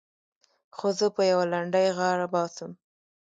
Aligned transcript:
خو 0.75 0.87
زه 0.97 1.07
په 1.15 1.21
يوه 1.31 1.45
لنډۍ 1.53 1.87
غاړه 1.97 2.27
باسم. 2.33 2.71